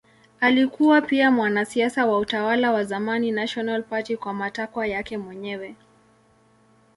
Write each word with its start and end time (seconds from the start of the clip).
Alikuwa 0.39 1.01
pia 1.01 1.31
mwanasiasa 1.31 2.05
wa 2.05 2.19
utawala 2.19 2.71
wa 2.71 2.83
zamani 2.83 3.31
National 3.31 3.83
Party 3.83 4.17
kwa 4.17 4.33
matakwa 4.33 4.87
yake 4.87 5.17
mwenyewe. 5.17 5.75